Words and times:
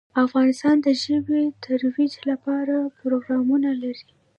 افغانستان 0.25 0.75
د 0.85 0.87
ژبې 1.03 1.41
د 1.51 1.55
ترویج 1.63 2.13
لپاره 2.29 2.75
پروګرامونه 2.99 3.69
لري. 3.83 4.07